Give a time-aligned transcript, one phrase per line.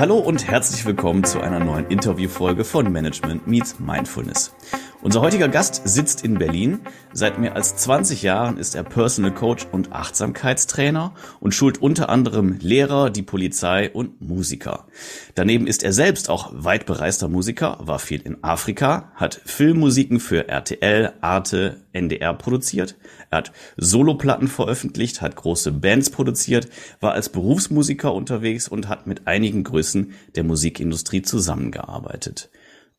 [0.00, 4.54] Hallo und herzlich willkommen zu einer neuen Interviewfolge von Management Meets Mindfulness.
[5.02, 6.80] Unser heutiger Gast sitzt in Berlin.
[7.14, 12.58] Seit mehr als 20 Jahren ist er Personal Coach und Achtsamkeitstrainer und schult unter anderem
[12.60, 14.86] Lehrer, die Polizei und Musiker.
[15.34, 20.48] Daneben ist er selbst auch weit bereister Musiker, war viel in Afrika, hat Filmmusiken für
[20.48, 22.96] RTL, Arte, NDR produziert.
[23.30, 26.68] Er hat Soloplatten veröffentlicht, hat große Bands produziert,
[27.00, 32.50] war als Berufsmusiker unterwegs und hat mit einigen Größen der Musikindustrie zusammengearbeitet.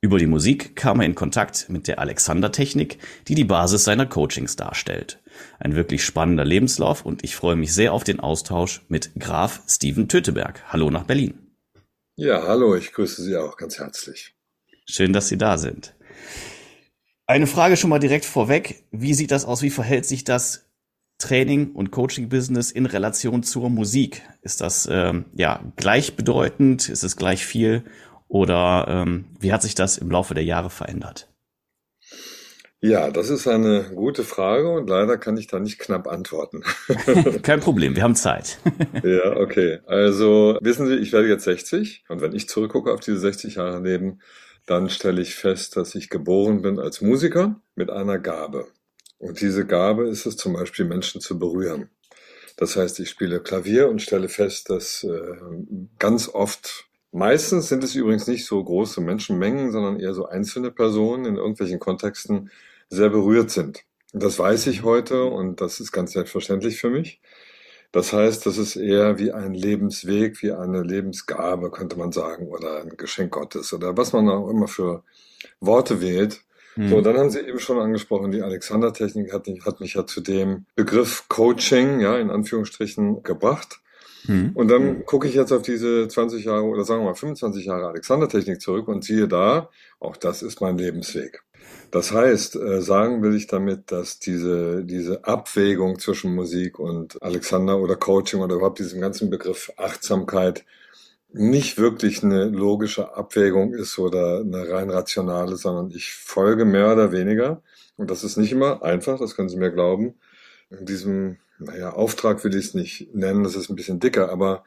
[0.02, 4.56] Über die Musik kam er in Kontakt mit der Alexander-Technik, die die Basis seiner Coachings
[4.56, 5.20] darstellt.
[5.60, 10.10] Ein wirklich spannender Lebenslauf und ich freue mich sehr auf den Austausch mit Graf Steven
[10.10, 10.64] Töteberg.
[10.68, 11.36] Hallo nach Berlin.
[12.18, 14.36] Ja, hallo, ich grüße Sie auch ganz herzlich.
[14.86, 15.94] Schön, dass Sie da sind.
[17.26, 18.84] Eine Frage schon mal direkt vorweg.
[18.92, 19.62] Wie sieht das aus?
[19.62, 20.71] Wie verhält sich das
[21.22, 24.24] Training und Coaching-Business in Relation zur Musik?
[24.42, 26.90] Ist das ähm, ja gleichbedeutend?
[26.90, 27.84] Ist es gleich viel?
[28.28, 31.28] Oder ähm, wie hat sich das im Laufe der Jahre verändert?
[32.84, 36.64] Ja, das ist eine gute Frage und leider kann ich da nicht knapp antworten.
[37.44, 38.58] Kein Problem, wir haben Zeit.
[39.04, 39.80] ja, okay.
[39.86, 43.84] Also wissen Sie, ich werde jetzt 60 und wenn ich zurückgucke auf diese 60 Jahre
[43.84, 44.20] Leben,
[44.66, 48.68] dann stelle ich fest, dass ich geboren bin als Musiker mit einer Gabe.
[49.22, 51.90] Und diese Gabe ist es zum Beispiel, Menschen zu berühren.
[52.58, 55.36] Das heißt, ich spiele Klavier und stelle fest, dass äh,
[56.00, 61.26] ganz oft Meistens sind es übrigens nicht so große Menschenmengen, sondern eher so einzelne Personen
[61.26, 62.52] in irgendwelchen Kontexten
[62.90, 63.84] sehr berührt sind.
[64.14, 67.20] Das weiß ich heute und das ist ganz selbstverständlich für mich.
[67.92, 72.82] Das heißt, das ist eher wie ein Lebensweg, wie eine Lebensgabe, könnte man sagen, oder
[72.82, 75.04] ein Geschenk Gottes oder was man auch immer für
[75.60, 76.42] Worte wählt.
[76.76, 76.90] Hm.
[76.90, 80.66] So, dann haben Sie eben schon angesprochen, die Alexander-Technik hat, hat mich ja zu dem
[80.76, 83.82] Begriff Coaching, ja, in Anführungsstrichen gebracht.
[84.28, 84.52] Mhm.
[84.54, 87.88] Und dann gucke ich jetzt auf diese 20 Jahre oder sagen wir mal 25 Jahre
[87.88, 89.70] Alexander-Technik zurück und siehe da,
[90.00, 91.44] auch das ist mein Lebensweg.
[91.92, 97.80] Das heißt, äh, sagen will ich damit, dass diese, diese Abwägung zwischen Musik und Alexander
[97.80, 100.64] oder Coaching oder überhaupt diesem ganzen Begriff Achtsamkeit
[101.34, 107.12] nicht wirklich eine logische Abwägung ist oder eine rein rationale, sondern ich folge mehr oder
[107.12, 107.62] weniger,
[107.98, 110.16] und das ist nicht immer einfach, das können Sie mir glauben,
[110.70, 114.64] in diesem naja, Auftrag will ich es nicht nennen, das ist ein bisschen dicker, aber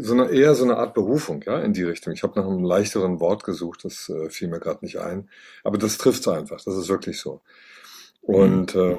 [0.00, 2.12] so eine, eher so eine Art Berufung, ja, in die Richtung.
[2.12, 5.28] Ich habe nach einem leichteren Wort gesucht, das äh, fiel mir gerade nicht ein.
[5.62, 7.40] Aber das trifft einfach, das ist wirklich so.
[8.20, 8.96] Und äh,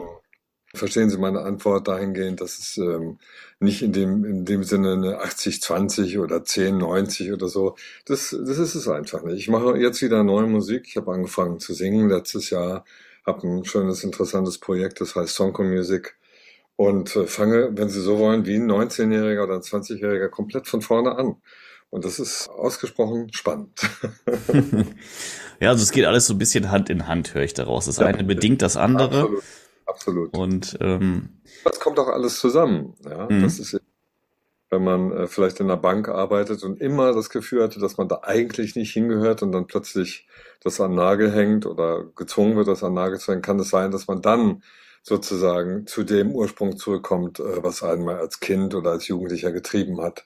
[0.75, 3.17] verstehen Sie meine Antwort dahingehend, dass es ähm,
[3.59, 7.75] nicht in dem, in dem Sinne eine 80-20 oder 10-90 oder so.
[8.05, 9.39] Das, das ist es einfach nicht.
[9.39, 10.85] Ich mache jetzt wieder neue Musik.
[10.87, 12.85] Ich habe angefangen zu singen letztes Jahr,
[13.25, 16.15] habe ein schönes, interessantes Projekt, das heißt Songco Music
[16.75, 20.81] und äh, fange, wenn Sie so wollen, wie ein 19-Jähriger oder ein 20-Jähriger komplett von
[20.81, 21.35] vorne an.
[21.89, 23.79] Und das ist ausgesprochen spannend.
[25.61, 27.85] ja, also es geht alles so ein bisschen Hand in Hand, höre ich daraus.
[27.85, 29.21] Das ja, eine bedingt das andere.
[29.21, 29.43] Absolut.
[29.85, 30.35] Absolut.
[30.37, 32.95] Und ähm, das kommt auch alles zusammen.
[33.03, 33.41] Ja, mhm.
[33.41, 33.79] das ist
[34.69, 38.07] wenn man äh, vielleicht in einer Bank arbeitet und immer das Gefühl hatte, dass man
[38.07, 40.27] da eigentlich nicht hingehört und dann plötzlich
[40.61, 43.91] das an Nagel hängt oder gezwungen wird, das an Nagel zu hängen, kann es sein,
[43.91, 44.63] dass man dann
[45.03, 50.01] sozusagen zu dem Ursprung zurückkommt, äh, was einen mal als Kind oder als Jugendlicher getrieben
[50.01, 50.25] hat.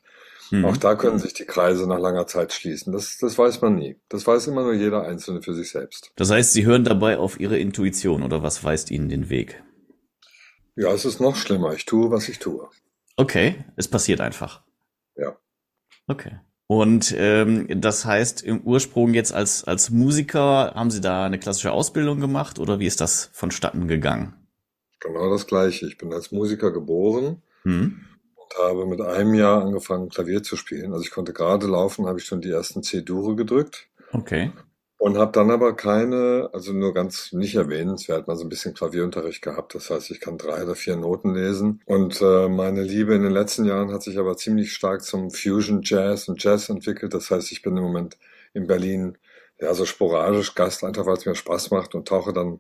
[0.52, 0.66] Mhm.
[0.66, 2.92] Auch da können sich die Kreise nach langer Zeit schließen.
[2.92, 3.98] Das, das weiß man nie.
[4.10, 6.12] Das weiß immer nur jeder Einzelne für sich selbst.
[6.16, 9.64] Das heißt, Sie hören dabei auf Ihre Intuition oder was weist Ihnen den Weg?
[10.76, 11.74] Ja, es ist noch schlimmer.
[11.74, 12.68] Ich tue, was ich tue.
[13.16, 14.64] Okay, es passiert einfach.
[15.16, 15.38] Ja.
[16.08, 16.40] Okay.
[16.68, 21.72] Und ähm, das heißt, im Ursprung jetzt als, als Musiker, haben Sie da eine klassische
[21.72, 24.36] Ausbildung gemacht oder wie ist das vonstatten gegangen?
[25.00, 25.88] Genau das Gleiche.
[25.88, 28.06] Ich bin als Musiker geboren mhm.
[28.58, 30.94] Habe mit einem Jahr angefangen, Klavier zu spielen.
[30.94, 33.88] Also ich konnte gerade laufen, habe ich schon die ersten C-Dure gedrückt.
[34.12, 34.52] Okay.
[34.98, 39.42] Und habe dann aber keine, also nur ganz nicht erwähnenswert, mal so ein bisschen Klavierunterricht
[39.42, 39.74] gehabt.
[39.74, 41.82] Das heißt, ich kann drei oder vier Noten lesen.
[41.86, 45.82] Und äh, meine Liebe in den letzten Jahren hat sich aber ziemlich stark zum Fusion
[45.84, 47.14] Jazz und Jazz entwickelt.
[47.14, 48.18] Das heißt, ich bin im Moment
[48.54, 49.18] in Berlin
[49.62, 52.60] ja so sporadisch Gast, einfach weil es mir Spaß macht und tauche dann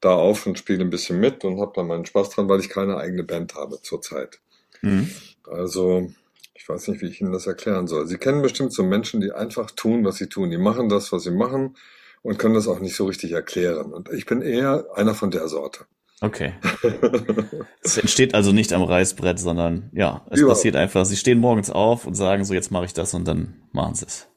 [0.00, 2.68] da auf und spiele ein bisschen mit und habe dann meinen Spaß dran, weil ich
[2.68, 4.40] keine eigene Band habe zurzeit.
[4.86, 5.10] Mhm.
[5.44, 6.10] Also
[6.54, 8.06] ich weiß nicht, wie ich Ihnen das erklären soll.
[8.06, 10.50] Sie kennen bestimmt so Menschen, die einfach tun, was sie tun.
[10.50, 11.76] Die machen das, was sie machen
[12.22, 13.92] und können das auch nicht so richtig erklären.
[13.92, 15.86] Und ich bin eher einer von der Sorte.
[16.20, 16.54] Okay.
[17.82, 20.58] es entsteht also nicht am Reißbrett, sondern ja, es Überhaupt.
[20.58, 21.04] passiert einfach.
[21.04, 24.06] Sie stehen morgens auf und sagen so, jetzt mache ich das und dann machen sie
[24.06, 24.28] es.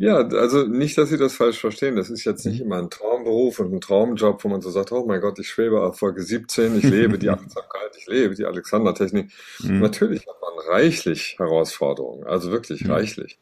[0.00, 1.96] Ja, also nicht, dass Sie das falsch verstehen.
[1.96, 2.66] Das ist jetzt nicht mhm.
[2.66, 5.82] immer ein Traumberuf und ein Traumjob, wo man so sagt, oh mein Gott, ich schwebe
[5.82, 9.32] auf Folge 17, ich lebe die Achtsamkeit, ich lebe die Alexander-Technik.
[9.60, 9.80] Mhm.
[9.80, 12.92] Natürlich hat man reichlich Herausforderungen, also wirklich mhm.
[12.92, 13.40] reichlich.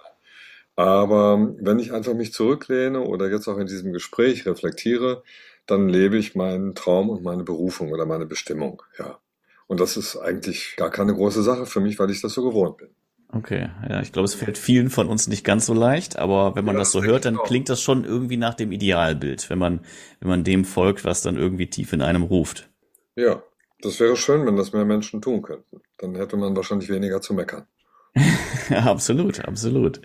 [0.76, 5.22] Aber wenn ich einfach mich zurücklehne oder jetzt auch in diesem Gespräch reflektiere,
[5.66, 9.18] dann lebe ich meinen Traum und meine Berufung oder meine Bestimmung, ja.
[9.66, 12.76] Und das ist eigentlich gar keine große Sache für mich, weil ich das so gewohnt
[12.78, 12.90] bin.
[13.32, 16.64] Okay, ja, ich glaube, es fällt vielen von uns nicht ganz so leicht, aber wenn
[16.64, 19.80] man ja, das so hört, dann klingt das schon irgendwie nach dem Idealbild, wenn man,
[20.20, 22.70] wenn man dem folgt, was dann irgendwie tief in einem ruft.
[23.16, 23.42] Ja,
[23.80, 25.80] das wäre schön, wenn das mehr Menschen tun könnten.
[25.98, 27.66] Dann hätte man wahrscheinlich weniger zu meckern.
[28.70, 30.00] ja, absolut, absolut.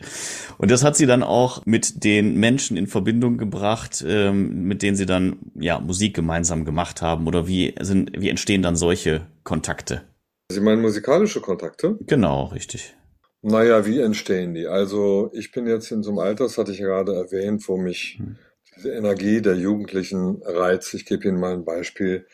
[0.57, 4.97] Und das hat sie dann auch mit den Menschen in Verbindung gebracht, ähm, mit denen
[4.97, 7.27] sie dann ja Musik gemeinsam gemacht haben.
[7.27, 10.03] Oder wie sind, wie entstehen dann solche Kontakte?
[10.51, 11.97] Sie meinen musikalische Kontakte?
[12.01, 12.95] Genau, richtig.
[13.41, 14.67] Naja, wie entstehen die?
[14.67, 18.17] Also ich bin jetzt in so einem Alter, das hatte ich gerade erwähnt, wo mich
[18.19, 18.37] hm.
[18.75, 20.93] diese Energie der Jugendlichen reizt.
[20.93, 22.27] Ich gebe Ihnen mal ein Beispiel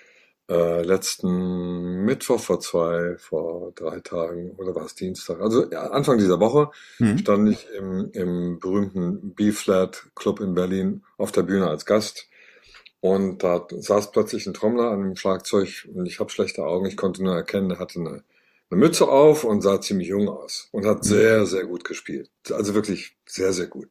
[0.50, 6.18] äh, letzten Mittwoch vor zwei, vor drei Tagen oder war es Dienstag, also ja, Anfang
[6.18, 6.70] dieser Woche
[7.00, 7.18] mhm.
[7.18, 12.30] stand ich im, im berühmten B-Flat Club in Berlin auf der Bühne als Gast
[13.02, 16.96] und da saß plötzlich ein Trommler an dem Schlagzeug und ich habe schlechte Augen, ich
[16.96, 18.24] konnte nur erkennen, er hatte eine,
[18.70, 21.08] eine Mütze auf und sah ziemlich jung aus und hat mhm.
[21.08, 22.30] sehr, sehr gut gespielt.
[22.52, 23.90] Also wirklich sehr, sehr gut.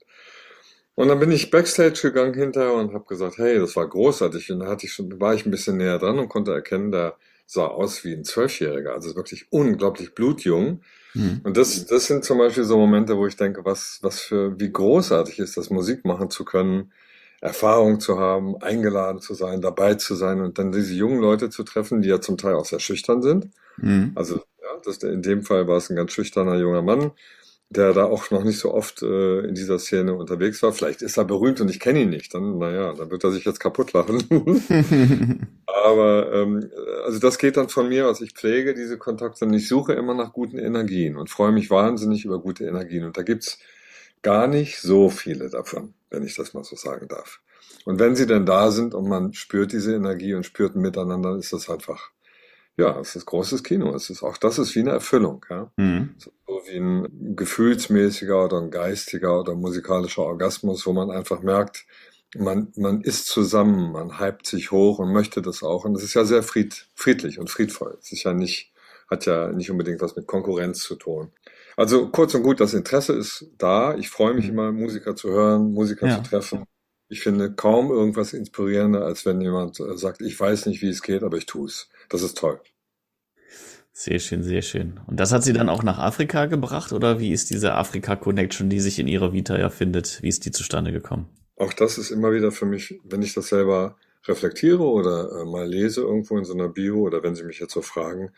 [0.95, 4.51] Und dann bin ich backstage gegangen hinterher und habe gesagt, hey, das war großartig.
[4.53, 7.17] Und da hatte ich schon, war ich ein bisschen näher dran und konnte erkennen, der
[7.47, 10.83] sah aus wie ein Zwölfjähriger, also wirklich unglaublich blutjung.
[11.15, 11.41] Mhm.
[11.45, 14.73] Und das, das sind zum Beispiel so Momente, wo ich denke, was, was für, wie
[14.73, 16.93] großartig ist das, Musik machen zu können,
[17.41, 21.63] Erfahrung zu haben, eingeladen zu sein, dabei zu sein und dann diese jungen Leute zu
[21.63, 23.51] treffen, die ja zum Teil auch sehr schüchtern sind.
[23.79, 24.13] Mhm.
[24.15, 27.13] Also ja, das, in dem Fall war es ein ganz schüchterner junger Mann,
[27.69, 30.73] der da auch noch nicht so oft äh, in dieser Szene unterwegs war.
[30.73, 32.33] Vielleicht ist er berühmt und ich kenne ihn nicht.
[32.35, 34.23] Dann, naja, dann wird er sich jetzt kaputt lachen.
[35.67, 36.71] Aber ähm,
[37.05, 38.21] also das geht dann von mir aus.
[38.21, 42.25] Ich pflege diese Kontakte und ich suche immer nach guten Energien und freue mich wahnsinnig
[42.25, 43.05] über gute Energien.
[43.05, 43.59] Und da gibt's
[44.23, 47.41] gar nicht so viele davon, wenn ich das mal so sagen darf.
[47.85, 51.53] Und wenn sie denn da sind und man spürt diese Energie und spürt miteinander, ist
[51.53, 52.11] das einfach
[52.77, 53.95] ja, es ist großes Kino.
[53.95, 55.71] Es ist auch das ist wie eine Erfüllung, ja.
[55.77, 56.15] Mhm.
[56.19, 56.31] So
[56.67, 61.87] wie ein gefühlsmäßiger oder ein geistiger oder musikalischer Orgasmus, wo man einfach merkt,
[62.37, 65.85] man, man ist zusammen, man hypt sich hoch und möchte das auch.
[65.85, 67.97] Und es ist ja sehr fried, friedlich und friedvoll.
[68.01, 68.73] Es ist ja nicht,
[69.09, 71.33] hat ja nicht unbedingt was mit Konkurrenz zu tun.
[71.77, 73.95] Also kurz und gut, das Interesse ist da.
[73.97, 74.53] Ich freue mich mhm.
[74.53, 76.17] immer, Musiker zu hören, Musiker ja.
[76.17, 76.65] zu treffen.
[77.09, 81.03] Ich finde kaum irgendwas inspirierender, als wenn jemand äh, sagt, ich weiß nicht, wie es
[81.03, 81.89] geht, aber ich tue es.
[82.09, 82.61] Das ist toll.
[83.93, 85.01] Sehr schön, sehr schön.
[85.07, 88.81] Und das hat sie dann auch nach Afrika gebracht oder wie ist diese Afrika-Connection, die
[88.81, 91.31] sich in ihrer Vita ja findet, wie ist die zustande gekommen?
[91.57, 95.67] Auch das ist immer wieder für mich, wenn ich das selber reflektiere oder äh, mal
[95.67, 98.33] lese irgendwo in so einer Bio oder wenn Sie mich jetzt so fragen,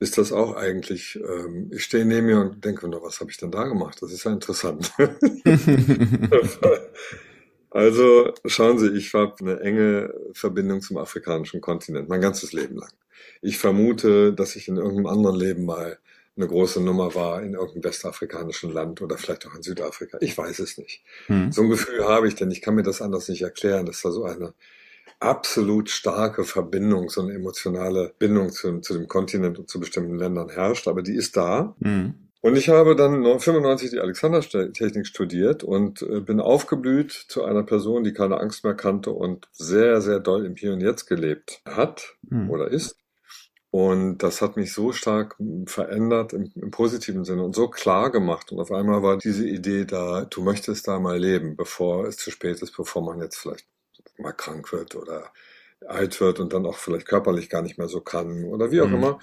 [0.00, 3.36] ist das auch eigentlich, ähm, ich stehe neben mir und denke, na, was habe ich
[3.36, 4.00] denn da gemacht?
[4.00, 4.90] Das ist ja interessant.
[7.70, 12.92] Also schauen Sie, ich habe eine enge Verbindung zum afrikanischen Kontinent, mein ganzes Leben lang.
[13.42, 15.98] Ich vermute, dass ich in irgendeinem anderen Leben mal
[16.36, 20.18] eine große Nummer war in irgendeinem westafrikanischen Land oder vielleicht auch in Südafrika.
[20.20, 21.02] Ich weiß es nicht.
[21.26, 21.50] Hm.
[21.50, 24.12] So ein Gefühl habe ich, denn ich kann mir das anders nicht erklären, dass da
[24.12, 24.54] so eine
[25.20, 30.48] absolut starke Verbindung, so eine emotionale Bindung zu, zu dem Kontinent und zu bestimmten Ländern
[30.48, 31.74] herrscht, aber die ist da.
[31.82, 32.14] Hm.
[32.40, 38.04] Und ich habe dann 95 die Alexandertechnik studiert und äh, bin aufgeblüht zu einer Person,
[38.04, 42.16] die keine Angst mehr kannte und sehr, sehr doll im Hier und Jetzt gelebt hat
[42.28, 42.48] hm.
[42.48, 42.96] oder ist.
[43.70, 45.36] Und das hat mich so stark
[45.66, 48.50] verändert im, im, positiven Sinne und so klar gemacht.
[48.50, 52.30] Und auf einmal war diese Idee da, du möchtest da mal leben, bevor es zu
[52.30, 53.66] spät ist, bevor man jetzt vielleicht
[54.16, 55.32] mal krank wird oder
[55.86, 58.88] alt wird und dann auch vielleicht körperlich gar nicht mehr so kann oder wie auch
[58.88, 58.94] mhm.
[58.94, 59.18] immer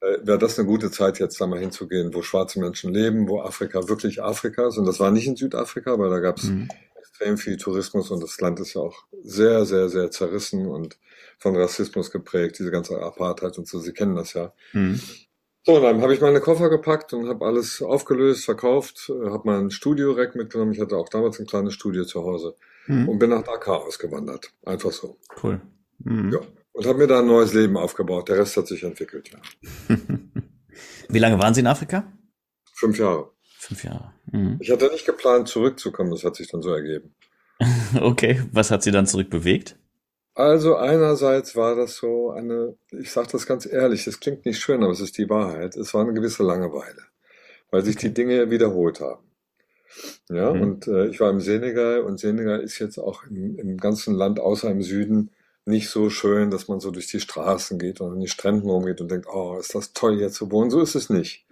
[0.00, 3.40] äh, wäre das eine gute Zeit, jetzt da mal hinzugehen, wo schwarze Menschen leben, wo
[3.40, 4.78] Afrika wirklich Afrika ist.
[4.78, 6.68] Und das war nicht in Südafrika, weil da gab es mhm.
[6.98, 10.98] extrem viel Tourismus und das Land ist ja auch sehr, sehr, sehr zerrissen und
[11.38, 13.78] von Rassismus geprägt, diese ganze Apartheid und so.
[13.78, 14.52] Sie kennen das ja.
[14.72, 15.00] Mhm.
[15.64, 19.42] So, und dann habe ich meine Koffer gepackt und habe alles aufgelöst, verkauft, äh, habe
[19.46, 20.72] mein Studio-Rack mitgenommen.
[20.72, 22.54] Ich hatte auch damals ein kleines Studio zu Hause
[22.86, 23.08] mhm.
[23.08, 24.52] und bin nach Dakar ausgewandert.
[24.64, 25.16] Einfach so.
[25.42, 25.60] Cool.
[25.98, 26.32] Mhm.
[26.32, 26.40] Ja.
[26.76, 28.28] Und habe mir da ein neues Leben aufgebaut.
[28.28, 29.96] Der Rest hat sich entwickelt, ja.
[31.08, 32.12] Wie lange waren Sie in Afrika?
[32.74, 33.30] Fünf Jahre.
[33.58, 34.12] Fünf Jahre.
[34.30, 34.58] Mhm.
[34.60, 36.10] Ich hatte nicht geplant, zurückzukommen.
[36.10, 37.14] Das hat sich dann so ergeben.
[38.02, 38.42] okay.
[38.52, 39.78] Was hat Sie dann zurückbewegt?
[40.34, 44.82] Also einerseits war das so eine, ich sage das ganz ehrlich, das klingt nicht schön,
[44.82, 45.76] aber es ist die Wahrheit.
[45.76, 47.04] Es war eine gewisse Langeweile,
[47.70, 49.24] weil sich die Dinge wiederholt haben.
[50.28, 50.60] Ja, mhm.
[50.60, 54.38] und äh, ich war im Senegal und Senegal ist jetzt auch im, im ganzen Land
[54.38, 55.30] außer im Süden
[55.66, 59.00] nicht so schön, dass man so durch die Straßen geht und an die Stränden rumgeht
[59.00, 60.70] und denkt, oh, ist das toll hier zu wohnen.
[60.70, 61.44] So ist es nicht.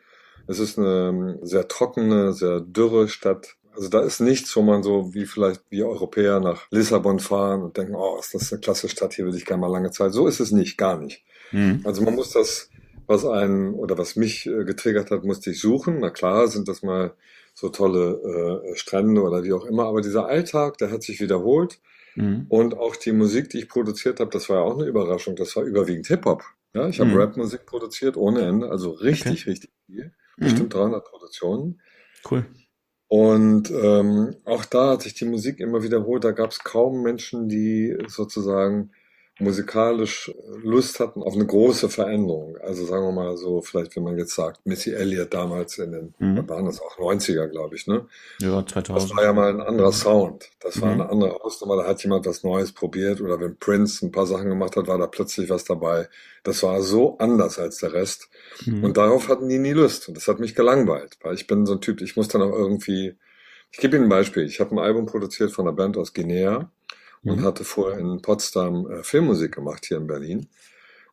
[0.47, 4.83] Es ist eine ähm, sehr trockene, sehr dürre Stadt, Also da ist nichts, wo man
[4.83, 8.89] so wie vielleicht wir Europäer nach Lissabon fahren und denken, oh, ist das eine klasse
[8.89, 10.13] Stadt, hier will ich gerne mal lange Zeit.
[10.13, 11.25] So ist es nicht, gar nicht.
[11.51, 11.81] Mhm.
[11.85, 12.71] Also man muss das,
[13.07, 15.99] was einen oder was mich äh, getriggert hat, musste ich suchen.
[16.01, 17.15] Na klar, sind das mal
[17.55, 21.81] so tolle äh, Strände oder wie auch immer, aber dieser Alltag, der hat sich wiederholt.
[22.15, 22.47] Mhm.
[22.49, 25.37] Und auch die Musik, die ich produziert habe, das war ja auch eine Überraschung.
[25.37, 26.43] Das war überwiegend Hip-Hop.
[26.75, 27.17] Ja, ich habe mhm.
[27.17, 29.51] Rap-Musik produziert ohne Ende, also richtig, okay.
[29.51, 30.13] richtig viel.
[30.37, 30.79] Bestimmt mhm.
[30.79, 31.81] 300 Produktionen.
[32.29, 32.45] Cool.
[33.07, 36.25] Und ähm, auch da hat sich die Musik immer wiederholt.
[36.25, 38.91] Da gab es kaum Menschen, die sozusagen
[39.41, 42.57] musikalisch Lust hatten auf eine große Veränderung.
[42.59, 46.15] Also sagen wir mal so, vielleicht wenn man jetzt sagt, Missy Elliott damals in den,
[46.19, 46.49] mhm.
[46.49, 48.07] waren das auch 90er, glaube ich, ne?
[48.41, 48.91] Ja, 2000.
[49.11, 50.51] Das war ja mal ein anderer Sound.
[50.61, 51.01] Das war mhm.
[51.01, 54.49] eine andere Ausnahme, da hat jemand was Neues probiert oder wenn Prince ein paar Sachen
[54.49, 56.09] gemacht hat, war da plötzlich was dabei.
[56.45, 58.29] Das war so anders als der Rest.
[58.65, 58.85] Mhm.
[58.85, 60.07] Und darauf hatten die nie Lust.
[60.07, 62.53] Und das hat mich gelangweilt, weil ich bin so ein Typ, ich muss dann auch
[62.53, 63.17] irgendwie,
[63.73, 64.45] ich gebe Ihnen ein Beispiel.
[64.45, 66.71] Ich habe ein Album produziert von einer Band aus Guinea
[67.25, 67.45] und mhm.
[67.45, 70.49] hatte vorher in Potsdam äh, Filmmusik gemacht hier in Berlin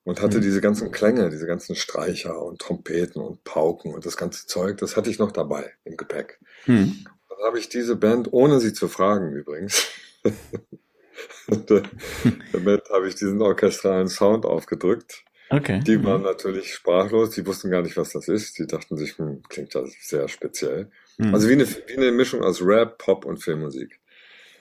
[0.03, 0.41] und hatte mhm.
[0.41, 4.97] diese ganzen Klänge, diese ganzen Streicher und Trompeten und Pauken und das ganze Zeug, das
[4.97, 6.39] hatte ich noch dabei im Gepäck.
[6.65, 7.05] Mhm.
[7.29, 9.87] Dann habe ich diese Band, ohne sie zu fragen übrigens,
[11.47, 15.23] damit habe ich diesen orchestralen Sound aufgedrückt.
[15.49, 15.81] Okay.
[15.85, 16.27] Die waren mhm.
[16.27, 18.57] natürlich sprachlos, die wussten gar nicht, was das ist.
[18.57, 20.89] Die dachten sich, hm, klingt das sehr speziell.
[21.17, 21.33] Mhm.
[21.33, 23.99] Also wie eine, wie eine Mischung aus Rap, Pop und Filmmusik.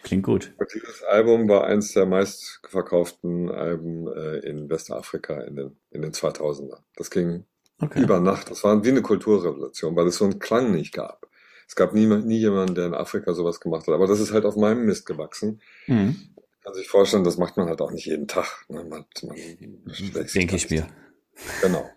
[0.02, 0.52] Klingt gut.
[0.59, 6.12] Und dieses Album war eines der meistverkauften Alben äh, in Westafrika in den, in den
[6.12, 6.80] 2000ern.
[6.97, 7.45] Das ging
[7.80, 8.02] okay.
[8.02, 8.50] über Nacht.
[8.50, 11.26] Das war wie eine Kulturrevolution, weil es so einen Klang nicht gab.
[11.69, 13.95] Es gab nie, nie jemanden, der in Afrika sowas gemacht hat.
[13.95, 15.61] Aber das ist halt auf meinem Mist gewachsen.
[15.87, 16.16] Mhm.
[16.64, 18.64] Kann sich vorstellen, das macht man halt auch nicht jeden Tag.
[18.69, 18.85] Ne?
[18.85, 20.87] Man, man Denke ich mir.
[21.62, 21.88] Genau.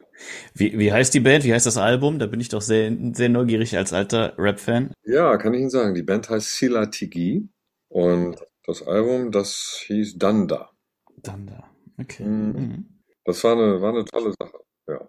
[0.54, 1.44] Wie, wie heißt die Band?
[1.44, 2.18] Wie heißt das Album?
[2.20, 4.94] Da bin ich doch sehr, sehr neugierig als alter Rap-Fan.
[5.04, 5.96] Ja, kann ich Ihnen sagen.
[5.96, 7.50] Die Band heißt Sila Tigi.
[7.94, 10.72] Und das Album, das hieß Danda.
[11.18, 11.64] Danda,
[12.00, 12.24] okay.
[12.24, 12.52] Mhm.
[12.54, 12.86] mhm.
[13.24, 14.58] Das war eine, war eine tolle Sache,
[14.88, 15.00] ja.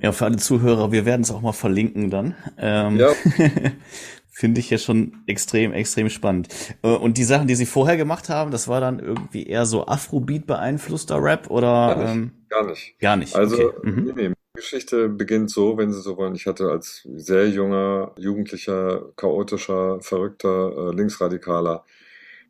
[0.00, 2.34] Ja, für alle Zuhörer, wir werden es auch mal verlinken dann.
[2.58, 3.10] Ähm, ja.
[4.30, 6.48] Finde ich ja schon extrem, extrem spannend.
[6.82, 9.86] Äh, und die Sachen, die Sie vorher gemacht haben, das war dann irgendwie eher so
[9.86, 11.66] Afrobeat beeinflusster Rap oder?
[11.70, 12.14] Gar nicht.
[12.14, 12.98] Ähm, gar nicht.
[13.00, 13.34] Gar nicht.
[13.34, 13.90] Also, okay.
[13.90, 14.12] mhm.
[14.14, 16.34] nee, die Geschichte beginnt so, wenn Sie so wollen.
[16.34, 21.86] Ich hatte als sehr junger, jugendlicher, chaotischer, verrückter, äh, Linksradikaler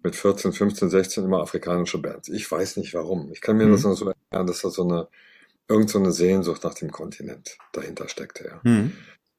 [0.03, 2.29] mit 14, 15, 16 immer afrikanische Bands.
[2.29, 3.31] Ich weiß nicht warum.
[3.33, 3.73] Ich kann mir mhm.
[3.73, 5.09] das nur so erklären, dass da so eine,
[5.69, 8.61] irgend so eine Sehnsucht nach dem Kontinent dahinter steckte, ja.
[8.63, 8.93] Mhm.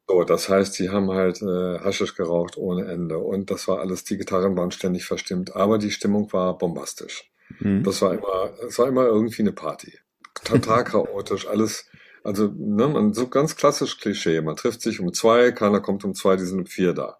[0.09, 4.05] So, das heißt, die haben halt äh, Haschisch geraucht ohne Ende und das war alles,
[4.05, 7.29] die Gitarren waren ständig verstimmt, aber die Stimmung war bombastisch.
[7.59, 7.83] Mhm.
[7.83, 9.99] Das war immer, es war immer irgendwie eine Party.
[10.45, 11.87] Total chaotisch, alles,
[12.23, 14.39] also ne, man, so ganz klassisch Klischee.
[14.39, 17.17] Man trifft sich um zwei, keiner kommt um zwei, die sind um vier da.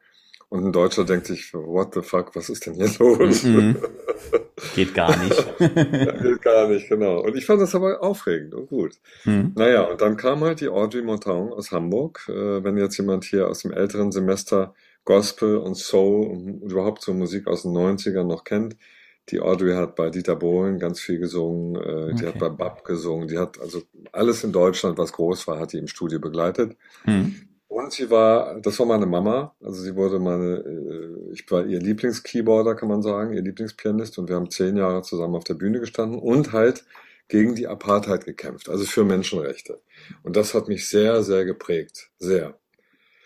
[0.50, 3.44] Und ein Deutscher denkt sich, what the fuck, was ist denn hier los?
[3.44, 3.76] Mhm.
[4.76, 5.58] Geht gar nicht.
[5.60, 7.22] geht gar nicht, genau.
[7.22, 8.96] Und ich fand das aber aufregend und gut.
[9.26, 9.52] Mhm.
[9.56, 12.26] Naja, und dann kam halt die Audrey Montagne aus Hamburg.
[12.30, 14.74] Äh, wenn jetzt jemand hier aus dem älteren Semester
[15.06, 18.76] Gospel und Soul und überhaupt so Musik aus den 90ern noch kennt,
[19.30, 22.16] die Audrey hat bei Dieter Bohlen ganz viel gesungen, äh, okay.
[22.16, 25.74] die hat bei Bab gesungen, die hat also alles in Deutschland, was groß war, hat
[25.74, 26.78] die im Studio begleitet.
[27.06, 27.36] Mhm.
[27.78, 31.80] Und sie war, das war meine Mama, also sie wurde meine, äh, ich war ihr
[31.80, 35.80] Lieblingskeyboarder, kann man sagen, ihr Lieblingspianist und wir haben zehn Jahre zusammen auf der Bühne
[35.80, 36.86] gestanden und halt
[37.28, 39.80] gegen die Apartheid gekämpft, also für Menschenrechte.
[40.24, 42.58] Und das hat mich sehr, sehr geprägt, sehr.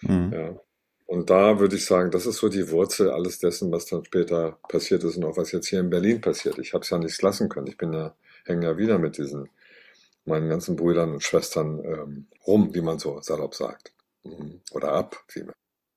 [0.02, 0.34] Mhm.
[0.34, 0.60] Ja.
[1.06, 4.60] Und da würde ich sagen, das ist so die Wurzel alles dessen, was dann später
[4.68, 6.60] passiert ist und auch was jetzt hier in Berlin passiert.
[6.60, 7.68] Ich habe es ja nicht lassen können.
[7.68, 9.48] Ich bin ja, hänge ja wieder mit diesen
[10.26, 13.94] meinen ganzen Brüdern und Schwestern ähm, rum, wie man so salopp sagt.
[14.24, 14.62] Mhm.
[14.72, 15.54] Oder ab, vielmehr.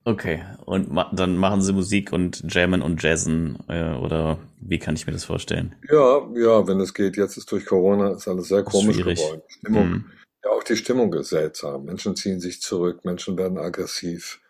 [0.06, 4.96] Okay, und ma dann machen sie Musik und jammen und jazzen äh, oder wie kann
[4.96, 5.74] ich mir das vorstellen?
[5.90, 7.16] Ja, ja, wenn es geht.
[7.16, 9.18] Jetzt ist durch Corona ist alles sehr komisch schwierig.
[9.18, 9.42] geworden.
[9.48, 10.04] Stimmung, mhm.
[10.44, 11.86] Ja, auch die Stimmung ist seltsam.
[11.86, 14.40] Menschen ziehen sich zurück, Menschen werden aggressiv.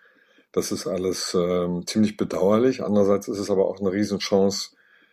[0.50, 2.82] Das ist alles ähm, ziemlich bedauerlich.
[2.82, 4.70] Andererseits ist es aber auch eine Riesenchance,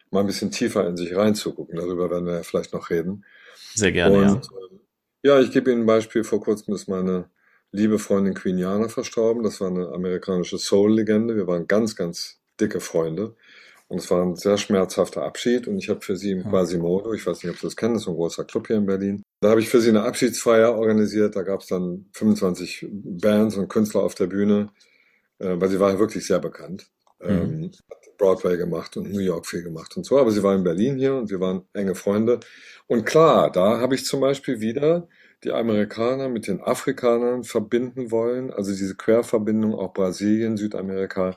[0.09, 1.75] mal ein bisschen tiefer in sich reinzugucken.
[1.75, 3.25] Darüber werden wir ja vielleicht noch reden.
[3.75, 4.35] Sehr gerne, und, ja.
[4.35, 4.79] Äh,
[5.23, 6.23] ja, ich gebe Ihnen ein Beispiel.
[6.23, 7.29] Vor kurzem ist meine
[7.71, 9.43] liebe Freundin Queen Yana verstorben.
[9.43, 11.35] Das war eine amerikanische Soul-Legende.
[11.35, 13.35] Wir waren ganz, ganz dicke Freunde.
[13.87, 15.67] Und es war ein sehr schmerzhafter Abschied.
[15.67, 18.03] Und ich habe für sie im Quasimodo, ich weiß nicht, ob Sie das kennen, das
[18.03, 19.21] ist ein großer Club hier in Berlin.
[19.41, 21.35] Da habe ich für sie eine Abschiedsfeier organisiert.
[21.35, 24.69] Da gab es dann 25 Bands und Künstler auf der Bühne,
[25.39, 26.87] äh, weil sie war ja wirklich sehr bekannt.
[27.19, 27.29] Mhm.
[27.29, 27.71] Ähm,
[28.21, 30.19] Broadway gemacht und New York viel gemacht und so.
[30.19, 32.39] Aber sie war in Berlin hier und wir waren enge Freunde.
[32.87, 35.07] Und klar, da habe ich zum Beispiel wieder
[35.43, 41.35] die Amerikaner mit den Afrikanern verbinden wollen, also diese Querverbindung auch Brasilien, Südamerika,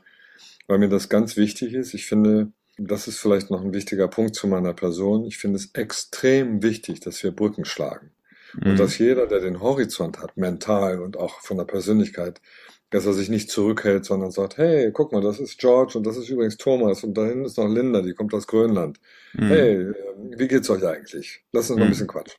[0.66, 1.94] weil mir das ganz wichtig ist.
[1.94, 5.24] Ich finde, das ist vielleicht noch ein wichtiger Punkt zu meiner Person.
[5.24, 8.10] Ich finde es extrem wichtig, dass wir Brücken schlagen.
[8.54, 8.72] Mhm.
[8.72, 12.42] Und dass jeder, der den Horizont hat, mental und auch von der Persönlichkeit,
[12.94, 16.16] dass er sich nicht zurückhält, sondern sagt, hey, guck mal, das ist George und das
[16.16, 19.00] ist übrigens Thomas und da hinten ist noch Linda, die kommt aus Grönland.
[19.32, 19.46] Mhm.
[19.48, 19.94] Hey, ähm,
[20.36, 21.42] wie geht's euch eigentlich?
[21.50, 21.80] Lass uns mhm.
[21.80, 22.38] mal ein bisschen quatschen.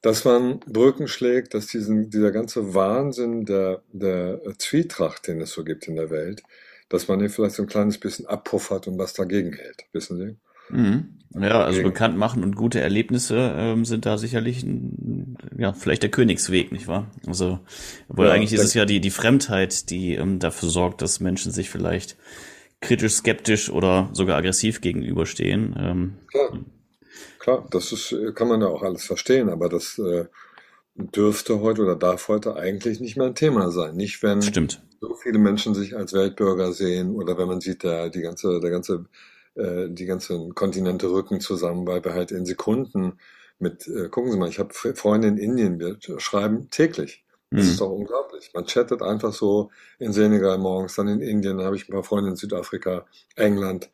[0.00, 5.64] Dass man Brücken schlägt, dass diesen, dieser ganze Wahnsinn der, der Zwietracht, den es so
[5.64, 6.44] gibt in der Welt,
[6.88, 10.36] dass man ihn vielleicht so ein kleines bisschen abpuffert und was dagegen hält, wissen Sie?
[10.72, 11.18] Mhm.
[11.34, 16.10] Ja, also bekannt machen und gute Erlebnisse ähm, sind da sicherlich ein, ja, vielleicht der
[16.10, 17.10] Königsweg, nicht wahr?
[17.26, 17.58] Also,
[18.06, 21.50] weil ja, eigentlich ist es ja die, die Fremdheit, die ähm, dafür sorgt, dass Menschen
[21.50, 22.16] sich vielleicht
[22.80, 25.74] kritisch, skeptisch oder sogar aggressiv gegenüberstehen.
[25.76, 26.58] Ähm, klar.
[27.40, 30.26] klar, das ist, kann man ja auch alles verstehen, aber das äh,
[30.94, 33.96] dürfte heute oder darf heute eigentlich nicht mehr ein Thema sein.
[33.96, 34.82] Nicht, wenn Stimmt.
[35.00, 38.70] so viele Menschen sich als Weltbürger sehen oder wenn man sieht, der, die ganze, der
[38.70, 39.06] ganze
[39.54, 43.18] äh, die ganzen Kontinente rücken zusammen, weil wir halt in Sekunden
[43.58, 47.24] mit, äh, gucken Sie mal, ich habe Freunde in Indien, wir schreiben täglich.
[47.50, 47.70] Das mhm.
[47.70, 48.50] ist doch unglaublich.
[48.52, 52.02] Man chattet einfach so in Senegal morgens, dann in Indien, dann habe ich ein paar
[52.02, 53.06] Freunde in Südafrika,
[53.36, 53.90] England,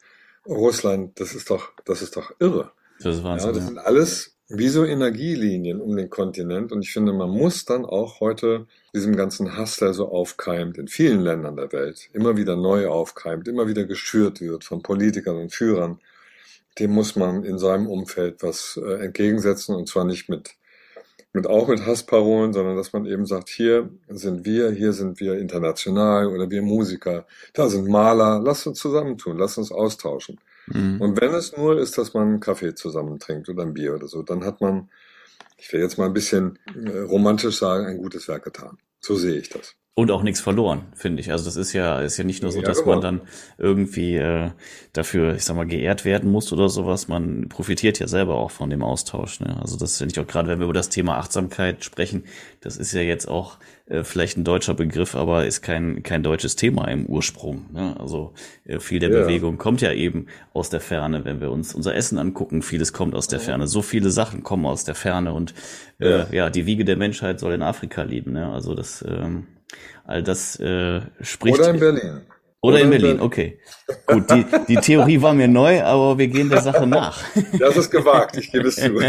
[0.47, 1.21] Russland.
[1.21, 2.73] Das ist doch, das ist doch irre.
[3.02, 3.50] Das ist Wahnsinn.
[3.50, 6.73] Ja, das sind alles wie so Energielinien um den Kontinent.
[6.73, 10.88] Und ich finde, man muss dann auch heute diesem ganzen Hass, der so aufkeimt, in
[10.88, 15.54] vielen Ländern der Welt, immer wieder neu aufkeimt, immer wieder geschürt wird von Politikern und
[15.54, 16.00] Führern,
[16.80, 19.76] dem muss man in seinem Umfeld was äh, entgegensetzen.
[19.76, 20.57] Und zwar nicht mit,
[21.33, 25.38] mit auch mit Hassparolen, sondern dass man eben sagt, hier sind wir, hier sind wir
[25.38, 30.40] international oder wir Musiker, da sind Maler, lasst uns zusammentun, lasst uns austauschen.
[30.71, 31.00] Mhm.
[31.00, 34.09] Und wenn es nur ist, dass man einen Kaffee zusammen trinkt oder ein Bier oder
[34.09, 34.91] so, dann hat man,
[35.57, 38.79] ich will jetzt mal ein bisschen äh, romantisch sagen, ein gutes Werk getan.
[39.00, 39.75] So sehe ich das.
[40.00, 41.30] Und auch nichts verloren, finde ich.
[41.30, 42.92] Also das ist ja, ist ja nicht nur so, ja, dass genau.
[42.92, 43.21] man dann
[43.59, 44.49] irgendwie äh,
[44.95, 47.07] dafür, ich sag mal, geehrt werden muss oder sowas.
[47.07, 49.40] Man profitiert ja selber auch von dem Austausch.
[49.40, 49.59] Ne?
[49.61, 52.25] Also das finde ich auch gerade, wenn wir über das Thema Achtsamkeit sprechen,
[52.62, 53.59] das ist ja jetzt auch
[53.90, 57.66] äh, vielleicht ein deutscher Begriff, aber ist kein, kein deutsches Thema im Ursprung.
[57.70, 57.94] Ne?
[58.01, 58.33] Also
[58.64, 59.20] äh, viel der ja.
[59.20, 63.14] Bewegung kommt ja eben aus der Ferne, wenn wir uns unser Essen angucken, vieles kommt
[63.14, 63.66] aus der Ferne.
[63.66, 65.53] So viele Sachen kommen aus der Ferne und
[65.98, 68.33] äh, ja, ja die Wiege der Menschheit soll in Afrika liegen.
[68.33, 68.51] Ne?
[68.51, 69.46] Also das ähm,
[70.04, 71.59] All das äh, spricht.
[71.59, 72.20] Oder in Berlin.
[72.62, 73.59] Oder, Oder in Berlin, Berlin, okay.
[74.06, 77.22] Gut, die, die Theorie war mir neu, aber wir gehen der Sache nach.
[77.59, 79.00] Das ist gewagt, ich gebe es zu.
[79.00, 79.09] ja.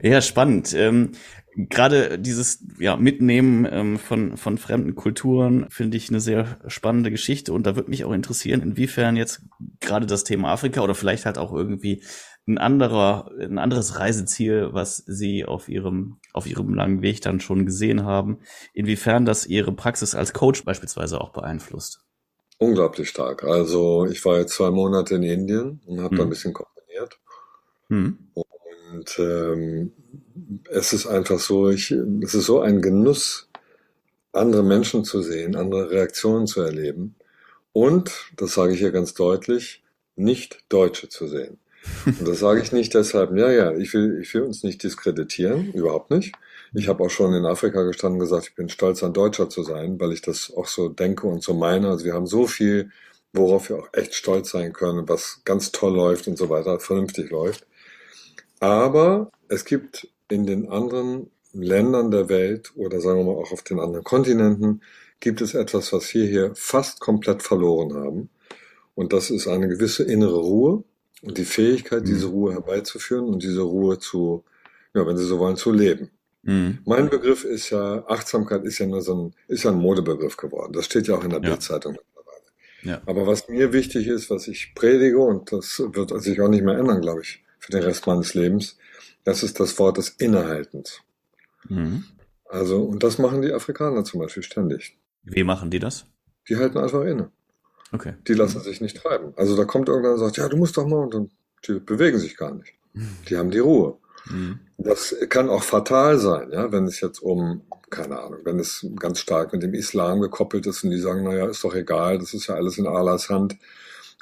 [0.00, 0.72] ja, spannend.
[0.74, 1.12] Ähm,
[1.54, 7.52] Gerade dieses ja, Mitnehmen ähm, von, von fremden Kulturen finde ich eine sehr spannende Geschichte
[7.52, 9.42] und da würde mich auch interessieren, inwiefern jetzt
[9.80, 12.02] gerade das Thema Afrika oder vielleicht halt auch irgendwie
[12.46, 17.66] ein anderer, ein anderes Reiseziel, was Sie auf Ihrem, auf Ihrem langen Weg dann schon
[17.66, 18.38] gesehen haben,
[18.74, 22.00] inwiefern das Ihre Praxis als Coach beispielsweise auch beeinflusst?
[22.58, 23.44] Unglaublich stark.
[23.44, 26.16] Also ich war jetzt zwei Monate in Indien und habe hm.
[26.16, 27.18] da ein bisschen kombiniert.
[27.88, 28.18] Hm.
[28.34, 29.92] Und ähm,
[30.70, 33.48] es ist einfach so, ich, es ist so ein Genuss,
[34.32, 37.14] andere Menschen zu sehen, andere Reaktionen zu erleben
[37.72, 39.82] und, das sage ich hier ganz deutlich,
[40.14, 41.58] nicht Deutsche zu sehen.
[42.06, 45.72] Und das sage ich nicht deshalb, ja, ja, ich will, ich will uns nicht diskreditieren,
[45.72, 46.34] überhaupt nicht.
[46.74, 49.62] Ich habe auch schon in Afrika gestanden und gesagt, ich bin stolz, ein Deutscher zu
[49.62, 51.88] sein, weil ich das auch so denke und so meine.
[51.88, 52.90] Also wir haben so viel,
[53.32, 57.30] worauf wir auch echt stolz sein können, was ganz toll läuft und so weiter, vernünftig
[57.30, 57.66] läuft.
[58.60, 63.62] Aber es gibt in den anderen Ländern der Welt oder sagen wir mal auch auf
[63.62, 64.82] den anderen Kontinenten,
[65.20, 68.30] gibt es etwas, was wir hier fast komplett verloren haben.
[68.94, 70.84] Und das ist eine gewisse innere Ruhe,
[71.22, 72.32] und die Fähigkeit, diese mhm.
[72.32, 74.44] Ruhe herbeizuführen und diese Ruhe zu,
[74.94, 76.10] ja, wenn Sie so wollen, zu leben.
[76.42, 76.78] Mhm.
[76.84, 80.72] Mein Begriff ist ja, Achtsamkeit ist ja nur so ein, ist ja ein Modebegriff geworden.
[80.72, 81.50] Das steht ja auch in der ja.
[81.50, 82.42] Bildzeitung mittlerweile.
[82.82, 83.00] Ja.
[83.06, 86.76] Aber was mir wichtig ist, was ich predige, und das wird sich auch nicht mehr
[86.76, 88.76] ändern, glaube ich, für den Rest meines Lebens,
[89.24, 91.00] das ist das Wort des Innehaltens.
[91.68, 92.04] Mhm.
[92.46, 94.98] Also, und das machen die Afrikaner zum Beispiel ständig.
[95.22, 96.06] Wie machen die das?
[96.48, 97.30] Die halten einfach inne.
[97.92, 98.14] Okay.
[98.26, 99.32] Die lassen sich nicht treiben.
[99.36, 101.30] Also da kommt irgendwer und sagt, ja, du musst doch mal, und dann,
[101.66, 102.74] die bewegen sich gar nicht.
[103.28, 103.96] Die haben die Ruhe.
[104.26, 104.60] Mhm.
[104.78, 109.18] Das kann auch fatal sein, ja, wenn es jetzt um, keine Ahnung, wenn es ganz
[109.18, 112.46] stark mit dem Islam gekoppelt ist und die sagen, naja, ist doch egal, das ist
[112.46, 113.56] ja alles in Allahs Hand.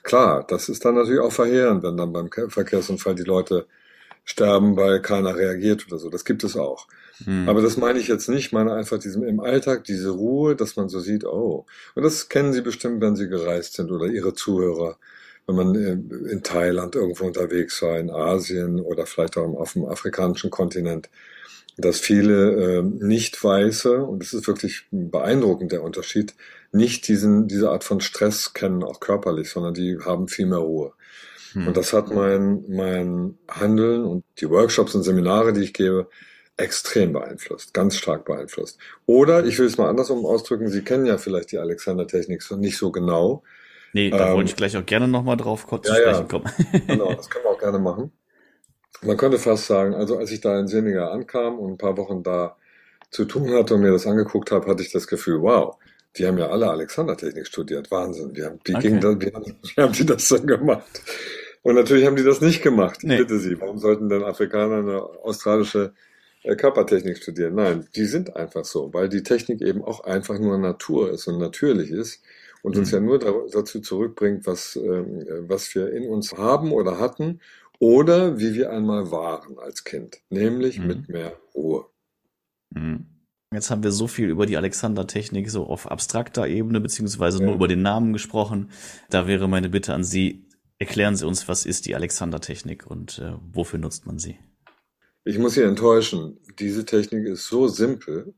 [0.03, 3.67] Klar, das ist dann natürlich auch verheerend, wenn dann beim Verkehrsunfall die Leute
[4.25, 6.11] sterben, weil keiner reagiert oder so.
[6.11, 6.87] Das gibt es auch.
[7.27, 7.49] Mhm.
[7.49, 10.77] Aber das meine ich jetzt nicht, ich meine einfach diesem, im Alltag diese Ruhe, dass
[10.77, 14.35] man so sieht, oh, und das kennen Sie bestimmt, wenn Sie gereist sind oder Ihre
[14.35, 14.97] Zuhörer,
[15.47, 20.51] wenn man in Thailand irgendwo unterwegs war, in Asien oder vielleicht auch auf dem afrikanischen
[20.51, 21.09] Kontinent.
[21.77, 26.35] dass viele äh, Nicht-Weiße, und es ist wirklich beeindruckend der Unterschied,
[26.73, 30.93] nicht diesen, diese Art von Stress kennen, auch körperlich, sondern die haben viel mehr Ruhe.
[31.53, 31.69] Hm.
[31.69, 36.09] Und das hat mein, mein Handeln und die Workshops und Seminare, die ich gebe,
[36.57, 38.79] extrem beeinflusst, ganz stark beeinflusst.
[39.07, 42.93] Oder, ich will es mal andersrum ausdrücken, Sie kennen ja vielleicht die Alexander-Technik nicht so
[42.93, 43.43] genau.
[43.93, 46.53] Nee, da ähm, wollte ich gleich auch gerne nochmal drauf kurz ja, zu sprechen kommen.
[46.87, 48.13] genau, das können wir auch gerne machen.
[49.03, 52.23] Man könnte fast sagen, also als ich da in Senegal ankam und ein paar Wochen
[52.23, 52.57] da
[53.11, 55.77] zu tun hatte und mir das angeguckt habe, hatte ich das Gefühl, wow,
[56.17, 57.91] die haben ja alle Alexander-Technik studiert.
[57.91, 58.35] Wahnsinn.
[58.35, 58.99] Wie, haben, wie, okay.
[59.01, 59.33] das, wie,
[59.77, 61.03] wie haben die das denn gemacht?
[61.63, 62.99] Und natürlich haben die das nicht gemacht.
[63.03, 63.19] Ich nee.
[63.19, 65.93] bitte Sie, warum sollten denn Afrikaner eine australische
[66.43, 67.55] äh, Körpertechnik studieren?
[67.55, 71.39] Nein, die sind einfach so, weil die Technik eben auch einfach nur Natur ist und
[71.39, 72.23] natürlich ist
[72.63, 72.97] und uns mhm.
[72.97, 77.41] ja nur dazu zurückbringt, was, ähm, was wir in uns haben oder hatten
[77.79, 80.87] oder wie wir einmal waren als Kind, nämlich mhm.
[80.87, 81.87] mit mehr Ruhe.
[82.71, 83.07] Mhm.
[83.53, 87.47] Jetzt haben wir so viel über die Alexander-Technik so auf abstrakter Ebene beziehungsweise ja.
[87.47, 88.71] nur über den Namen gesprochen.
[89.09, 90.47] Da wäre meine Bitte an Sie,
[90.79, 94.39] erklären Sie uns, was ist die Alexander-Technik und äh, wofür nutzt man sie?
[95.25, 96.39] Ich muss Sie enttäuschen.
[96.61, 98.35] Diese Technik ist so simpel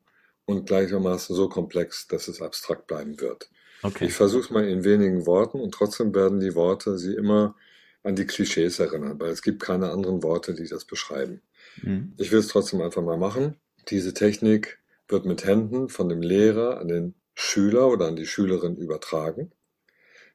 [0.46, 3.50] und gleichermaßen so komplex, dass es abstrakt bleiben wird.
[3.82, 4.06] Okay.
[4.06, 7.54] Ich versuche es mal in wenigen Worten und trotzdem werden die Worte Sie immer
[8.02, 11.42] an die Klischees erinnern, weil es gibt keine anderen Worte, die das beschreiben.
[11.82, 12.14] Mhm.
[12.16, 13.56] Ich will es trotzdem einfach mal machen.
[13.90, 14.81] Diese Technik
[15.12, 19.52] wird mit Händen von dem Lehrer an den Schüler oder an die Schülerin übertragen.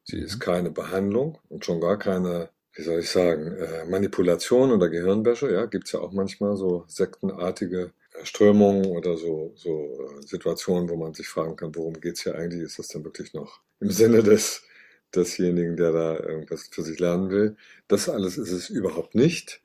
[0.03, 0.39] Sie ist mhm.
[0.39, 5.51] keine Behandlung und schon gar keine, wie soll ich sagen, äh, Manipulation oder Gehirnwäsche.
[5.51, 7.91] Ja, gibt's ja auch manchmal so sektenartige
[8.23, 12.61] Strömungen oder so, so äh, Situationen, wo man sich fragen kann, worum geht's hier eigentlich?
[12.61, 14.63] Ist das denn wirklich noch im Sinne des
[15.15, 17.55] desjenigen, der da irgendwas für sich lernen will.
[17.87, 19.61] Das alles ist es überhaupt nicht.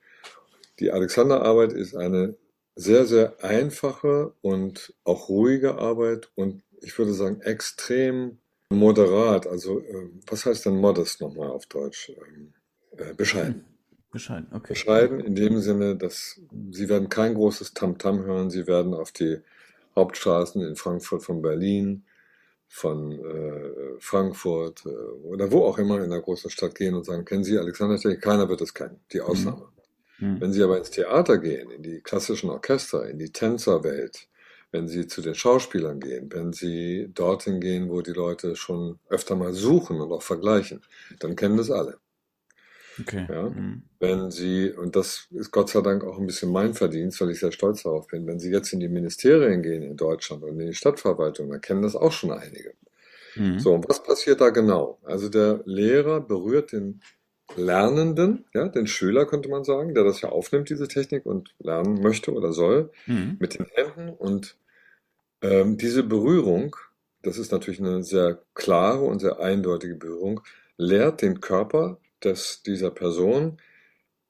[0.78, 2.36] Die Alexanderarbeit ist eine
[2.74, 8.38] sehr, sehr einfache und auch ruhige Arbeit und ich würde sagen extrem
[8.70, 9.46] moderat.
[9.46, 12.10] Also ähm, was heißt denn modest nochmal auf Deutsch?
[12.10, 12.54] Ähm,
[12.96, 13.64] äh, bescheiden.
[14.10, 14.74] Bescheiden, okay.
[14.74, 18.50] Bescheiden in dem Sinne, dass Sie werden kein großes Tamtam -Tam hören.
[18.50, 19.38] Sie werden auf die
[19.96, 22.04] Hauptstraßen in Frankfurt von Berlin
[22.68, 27.26] von äh, Frankfurt äh, oder wo auch immer in einer großen Stadt gehen und sagen,
[27.26, 27.98] kennen Sie Alexander?
[28.16, 29.24] Keiner wird es kennen, die mhm.
[29.24, 29.68] Ausnahme.
[30.22, 30.40] Mhm.
[30.40, 34.28] Wenn Sie aber ins Theater gehen, in die klassischen Orchester, in die Tänzerwelt,
[34.70, 39.34] wenn Sie zu den Schauspielern gehen, wenn Sie dorthin gehen, wo die Leute schon öfter
[39.34, 40.80] mal suchen und auch vergleichen,
[41.18, 41.98] dann kennen das alle.
[43.00, 43.26] Okay.
[43.28, 43.50] Ja?
[43.50, 43.82] Mhm.
[43.98, 47.40] Wenn Sie, und das ist Gott sei Dank auch ein bisschen mein Verdienst, weil ich
[47.40, 50.68] sehr stolz darauf bin, wenn Sie jetzt in die Ministerien gehen in Deutschland und in
[50.68, 52.74] die Stadtverwaltung, dann kennen das auch schon einige.
[53.34, 53.58] Mhm.
[53.58, 54.98] So, und was passiert da genau?
[55.02, 57.00] Also der Lehrer berührt den
[57.56, 62.00] Lernenden, ja, den Schüler könnte man sagen, der das ja aufnimmt, diese Technik und lernen
[62.02, 63.36] möchte oder soll, mhm.
[63.38, 64.56] mit den Händen und
[65.42, 66.76] ähm, diese Berührung,
[67.22, 70.40] das ist natürlich eine sehr klare und sehr eindeutige Berührung,
[70.76, 73.58] lehrt den Körper des, dieser Person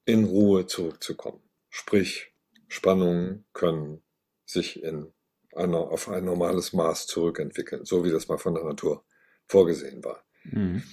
[0.05, 1.39] in Ruhe zurückzukommen.
[1.69, 2.33] Sprich,
[2.67, 4.01] Spannungen können
[4.45, 5.11] sich in
[5.55, 9.03] einer, auf ein normales Maß zurückentwickeln, so wie das mal von der Natur
[9.47, 10.23] vorgesehen war.
[10.43, 10.83] Mhm.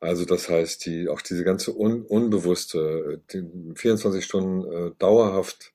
[0.00, 5.74] Also das heißt, die, auch diese ganze un, unbewusste, die 24 Stunden äh, dauerhaft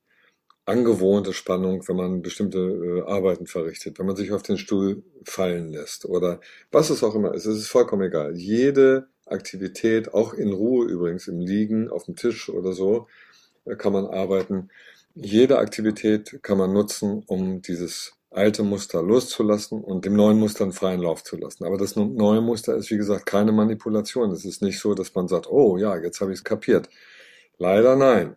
[0.66, 5.72] angewohnte Spannung, wenn man bestimmte äh, Arbeiten verrichtet, wenn man sich auf den Stuhl fallen
[5.72, 8.36] lässt oder was es auch immer ist, es ist vollkommen egal.
[8.36, 13.08] Jede Aktivität, auch in Ruhe übrigens, im Liegen, auf dem Tisch oder so,
[13.66, 14.70] äh, kann man arbeiten.
[15.14, 20.74] Jede Aktivität kann man nutzen, um dieses alte Muster loszulassen und dem neuen Muster einen
[20.74, 21.64] freien Lauf zu lassen.
[21.64, 24.32] Aber das neue Muster ist, wie gesagt, keine Manipulation.
[24.32, 26.90] Es ist nicht so, dass man sagt, oh ja, jetzt habe ich es kapiert.
[27.58, 28.36] Leider nein.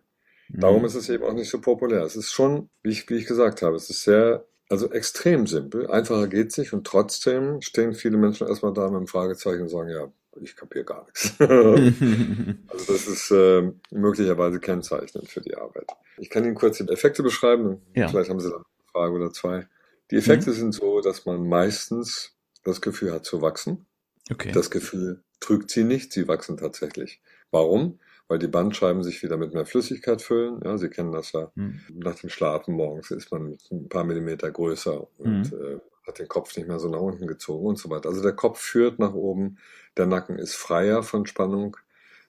[0.49, 0.59] Mhm.
[0.61, 2.03] Darum ist es eben auch nicht so populär.
[2.03, 5.87] Es ist schon, wie ich, wie ich gesagt habe, es ist sehr, also extrem simpel.
[5.87, 9.89] Einfacher geht's nicht und trotzdem stehen viele Menschen erstmal da mit einem Fragezeichen und sagen,
[9.89, 11.33] ja, ich kapiere gar nichts.
[11.39, 15.87] also das ist äh, möglicherweise kennzeichnend für die Arbeit.
[16.17, 18.07] Ich kann Ihnen kurz die Effekte beschreiben, ja.
[18.07, 19.67] vielleicht haben Sie dann eine Frage oder zwei.
[20.11, 20.55] Die Effekte mhm.
[20.55, 23.85] sind so, dass man meistens das Gefühl hat zu wachsen.
[24.31, 24.51] Okay.
[24.51, 27.21] Das Gefühl trügt sie nicht, sie wachsen tatsächlich.
[27.51, 27.99] Warum?
[28.27, 30.59] Weil die Bandscheiben sich wieder mit mehr Flüssigkeit füllen.
[30.63, 31.51] Ja, Sie kennen das ja.
[31.55, 31.81] Mhm.
[31.93, 35.61] Nach dem Schlafen morgens ist man ein paar Millimeter größer und mhm.
[35.61, 38.09] äh, hat den Kopf nicht mehr so nach unten gezogen und so weiter.
[38.09, 39.57] Also der Kopf führt nach oben,
[39.97, 41.77] der Nacken ist freier von Spannung.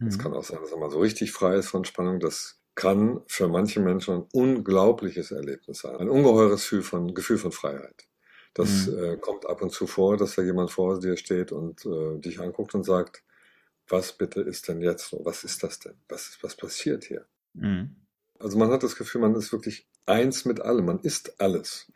[0.06, 0.20] Es mhm.
[0.22, 2.20] kann auch sein, dass er mal so richtig frei ist von Spannung.
[2.20, 5.96] Das kann für manche Menschen ein unglaubliches Erlebnis sein.
[5.96, 8.06] Ein ungeheures Gefühl von, Gefühl von Freiheit.
[8.54, 8.98] Das mhm.
[8.98, 12.40] äh, kommt ab und zu vor, dass da jemand vor dir steht und äh, dich
[12.40, 13.22] anguckt und sagt,
[13.88, 15.14] was bitte ist denn jetzt?
[15.24, 15.94] Was ist das denn?
[16.08, 17.26] Was, was passiert hier?
[17.54, 17.96] Mhm.
[18.38, 20.86] Also man hat das Gefühl, man ist wirklich eins mit allem.
[20.86, 21.86] Man ist alles.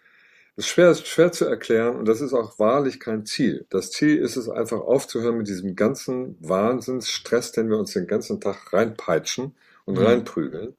[0.57, 3.67] Das ist schwer, schwer zu erklären und das ist auch wahrlich kein Ziel.
[3.71, 8.41] Das Ziel ist es einfach aufzuhören mit diesem ganzen Wahnsinnsstress, den wir uns den ganzen
[8.41, 10.07] Tag reinpeitschen und mhm.
[10.07, 10.77] reinprügeln.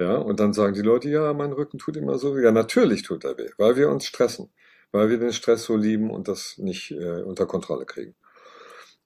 [0.00, 2.38] Ja, und dann sagen die Leute, ja, mein Rücken tut immer so.
[2.38, 4.52] Ja, natürlich tut er weh, weil wir uns stressen,
[4.92, 8.14] weil wir den Stress so lieben und das nicht äh, unter Kontrolle kriegen.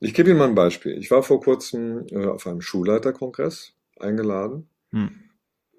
[0.01, 0.99] Ich gebe Ihnen mal ein Beispiel.
[0.99, 5.31] Ich war vor kurzem äh, auf einem Schulleiterkongress eingeladen, hm.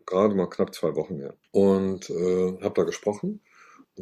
[0.06, 3.42] gerade mal knapp zwei Wochen her, und äh, habe da gesprochen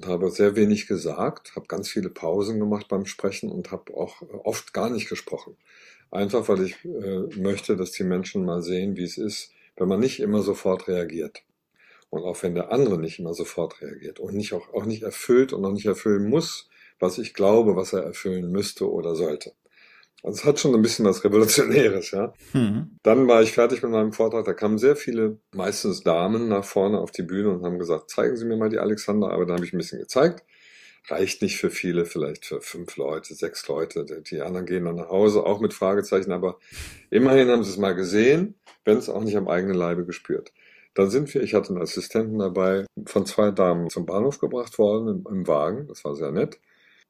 [0.03, 4.73] habe sehr wenig gesagt, habe ganz viele Pausen gemacht beim Sprechen und habe auch oft
[4.73, 5.57] gar nicht gesprochen.
[6.11, 9.99] Einfach weil ich äh, möchte, dass die Menschen mal sehen, wie es ist, wenn man
[9.99, 11.43] nicht immer sofort reagiert.
[12.09, 15.53] Und auch wenn der andere nicht immer sofort reagiert und nicht auch, auch nicht erfüllt
[15.53, 19.53] und auch nicht erfüllen muss, was ich glaube, was er erfüllen müsste oder sollte.
[20.23, 22.33] Also es hat schon ein bisschen was Revolutionäres, ja.
[22.53, 22.97] Mhm.
[23.01, 24.45] Dann war ich fertig mit meinem Vortrag.
[24.45, 28.37] Da kamen sehr viele, meistens Damen, nach vorne auf die Bühne und haben gesagt, zeigen
[28.37, 29.31] Sie mir mal die Alexander.
[29.31, 30.43] Aber da habe ich ein bisschen gezeigt.
[31.07, 34.05] Reicht nicht für viele, vielleicht für fünf Leute, sechs Leute.
[34.05, 36.31] Die anderen gehen dann nach Hause, auch mit Fragezeichen.
[36.31, 36.59] Aber
[37.09, 38.53] immerhin haben sie es mal gesehen,
[38.85, 40.53] wenn es auch nicht am eigenen Leibe gespürt.
[40.93, 45.07] Dann sind wir, ich hatte einen Assistenten dabei, von zwei Damen zum Bahnhof gebracht worden
[45.07, 45.87] im, im Wagen.
[45.87, 46.59] Das war sehr nett.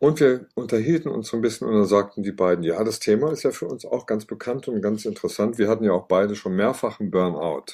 [0.01, 3.31] Und wir unterhielten uns so ein bisschen und dann sagten die beiden, ja, das Thema
[3.31, 5.59] ist ja für uns auch ganz bekannt und ganz interessant.
[5.59, 7.65] Wir hatten ja auch beide schon mehrfach einen Burnout.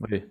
[0.00, 0.24] Okay.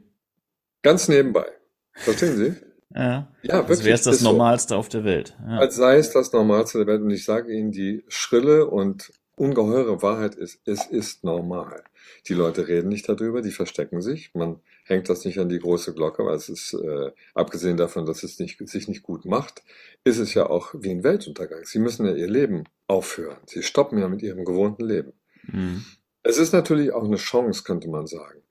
[0.81, 1.45] Ganz nebenbei.
[1.93, 2.53] Verstehen Sie?
[2.95, 3.69] Ja, ja wirklich.
[3.69, 4.77] Als wäre es das Normalste so.
[4.77, 5.35] auf der Welt.
[5.47, 5.57] Ja.
[5.57, 7.01] Als sei es das Normalste der Welt.
[7.01, 11.83] Und ich sage Ihnen, die schrille und ungeheure Wahrheit ist, es ist normal.
[12.27, 14.29] Die Leute reden nicht darüber, die verstecken sich.
[14.35, 18.23] Man hängt das nicht an die große Glocke, weil es ist, äh, abgesehen davon, dass
[18.23, 19.63] es nicht, sich nicht gut macht,
[20.03, 21.65] ist es ja auch wie ein Weltuntergang.
[21.65, 23.37] Sie müssen ja ihr Leben aufhören.
[23.45, 25.13] Sie stoppen ja mit ihrem gewohnten Leben.
[25.43, 25.83] Mhm.
[26.23, 28.41] Es ist natürlich auch eine Chance, könnte man sagen.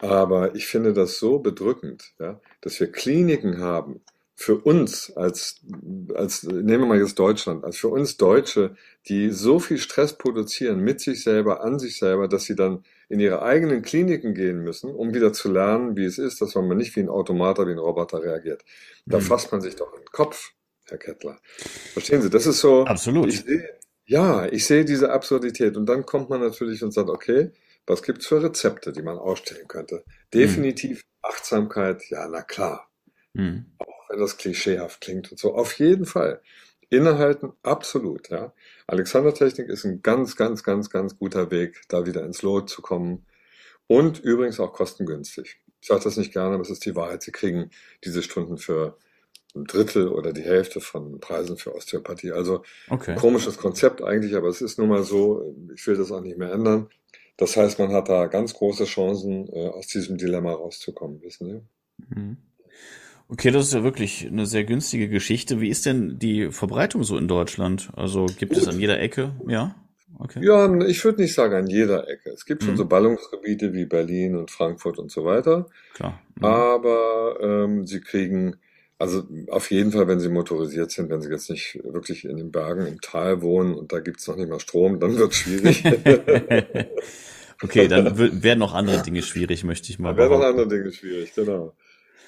[0.00, 4.00] Aber ich finde das so bedrückend, ja, dass wir Kliniken haben,
[4.40, 5.60] für uns als,
[6.14, 8.76] als, nehmen wir mal jetzt Deutschland, als für uns Deutsche,
[9.08, 13.20] die so viel Stress produzieren mit sich selber, an sich selber, dass sie dann in
[13.20, 16.94] ihre eigenen Kliniken gehen müssen, um wieder zu lernen, wie es ist, dass man nicht
[16.96, 18.64] wie ein Automater, wie ein Roboter reagiert.
[19.06, 19.22] Da mhm.
[19.22, 20.52] fasst man sich doch in den Kopf,
[20.86, 21.38] Herr Kettler.
[21.92, 22.84] Verstehen Sie, das ist so.
[22.84, 23.28] Absolut.
[23.28, 23.68] Ich sehe,
[24.04, 25.76] ja, ich sehe diese Absurdität.
[25.76, 27.50] Und dann kommt man natürlich und sagt, okay,
[27.86, 30.04] was gibt's für Rezepte, die man ausstellen könnte?
[30.34, 31.02] Definitiv mhm.
[31.22, 32.90] Achtsamkeit, ja, na klar.
[33.32, 33.66] Mhm
[34.08, 35.54] wenn das klischeehaft klingt und so.
[35.54, 36.40] Auf jeden Fall.
[36.90, 38.52] Innehalten, absolut, ja.
[38.88, 43.26] Alexander-Technik ist ein ganz, ganz, ganz, ganz guter Weg, da wieder ins Lot zu kommen.
[43.86, 45.60] Und übrigens auch kostengünstig.
[45.80, 47.22] Ich sage das nicht gerne, aber es ist die Wahrheit.
[47.22, 47.70] Sie kriegen
[48.04, 48.98] diese Stunden für
[49.54, 52.32] ein Drittel oder die Hälfte von Preisen für Osteopathie.
[52.32, 53.14] Also okay.
[53.14, 56.52] komisches Konzept eigentlich, aber es ist nun mal so, ich will das auch nicht mehr
[56.52, 56.88] ändern.
[57.36, 62.14] Das heißt, man hat da ganz große Chancen, äh, aus diesem Dilemma rauszukommen, wissen Sie?
[62.14, 62.36] Mhm.
[63.30, 65.60] Okay, das ist ja wirklich eine sehr günstige Geschichte.
[65.60, 67.90] Wie ist denn die Verbreitung so in Deutschland?
[67.94, 68.62] Also gibt Gut.
[68.62, 69.74] es an jeder Ecke, ja?
[70.18, 70.40] Okay.
[70.42, 72.30] Ja, ich würde nicht sagen an jeder Ecke.
[72.30, 72.78] Es gibt schon mhm.
[72.78, 75.66] so Ballungsgebiete wie Berlin und Frankfurt und so weiter.
[75.94, 76.20] Klar.
[76.36, 76.44] Mhm.
[76.44, 78.56] Aber ähm, sie kriegen,
[78.98, 82.50] also auf jeden Fall, wenn sie motorisiert sind, wenn sie jetzt nicht wirklich in den
[82.50, 85.84] Bergen im Tal wohnen und da gibt's noch nicht mal Strom, dann wird's schwierig.
[87.62, 90.08] okay, dann werden noch andere Dinge schwierig, möchte ich mal.
[90.08, 91.74] Dann werden noch andere Dinge schwierig, genau.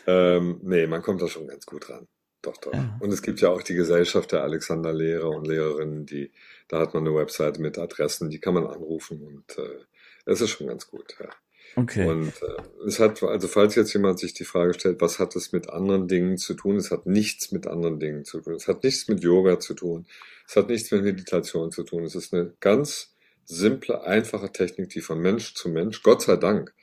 [0.06, 2.06] Ähm, nee, man kommt da schon ganz gut ran.
[2.42, 2.72] Doch, doch.
[2.72, 2.96] Ja.
[3.00, 6.32] Und es gibt ja auch die Gesellschaft der Alexander-Lehrer und Lehrerinnen, die,
[6.68, 9.84] da hat man eine Webseite mit Adressen, die kann man anrufen und äh,
[10.24, 11.28] es ist schon ganz gut, ja.
[11.76, 12.08] Okay.
[12.08, 15.52] Und äh, es hat, also falls jetzt jemand sich die Frage stellt, was hat es
[15.52, 16.76] mit anderen Dingen zu tun?
[16.76, 18.54] Es hat nichts mit anderen Dingen zu tun.
[18.54, 20.06] Es hat nichts mit Yoga zu tun.
[20.48, 22.02] Es hat nichts mit Meditation zu tun.
[22.02, 26.74] Es ist eine ganz simple, einfache Technik, die von Mensch zu Mensch, Gott sei Dank,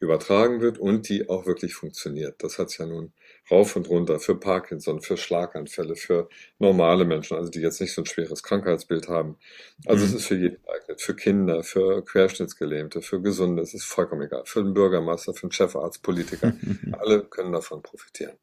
[0.00, 2.42] übertragen wird und die auch wirklich funktioniert.
[2.42, 3.12] Das hat's ja nun
[3.50, 6.28] rauf und runter für Parkinson, für Schlaganfälle, für
[6.58, 9.36] normale Menschen, also die jetzt nicht so ein schweres Krankheitsbild haben.
[9.86, 10.10] Also mhm.
[10.10, 14.42] es ist für jeden geeignet, für Kinder, für Querschnittsgelähmte, für Gesunde, es ist vollkommen egal,
[14.44, 16.52] für den Bürgermeister, für den Chefarzt, Politiker.
[16.98, 18.36] Alle können davon profitieren.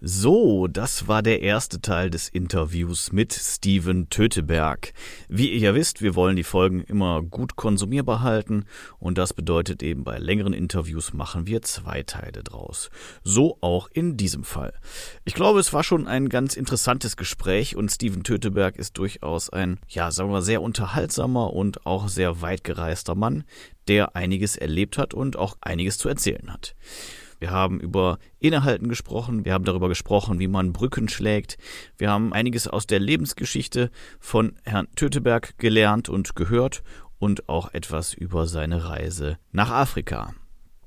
[0.00, 4.92] So, das war der erste Teil des Interviews mit Steven Töteberg.
[5.28, 8.66] Wie ihr ja wisst, wir wollen die Folgen immer gut konsumierbar halten
[9.00, 12.90] und das bedeutet eben bei längeren Interviews machen wir zwei Teile draus.
[13.24, 14.72] So auch in diesem Fall.
[15.24, 19.80] Ich glaube, es war schon ein ganz interessantes Gespräch und Steven Töteberg ist durchaus ein,
[19.88, 23.42] ja, sagen wir sehr unterhaltsamer und auch sehr weit gereister Mann,
[23.88, 26.76] der einiges erlebt hat und auch einiges zu erzählen hat.
[27.38, 31.56] Wir haben über Innehalten gesprochen, wir haben darüber gesprochen, wie man Brücken schlägt,
[31.96, 36.82] wir haben einiges aus der Lebensgeschichte von Herrn Töteberg gelernt und gehört
[37.18, 40.34] und auch etwas über seine Reise nach Afrika.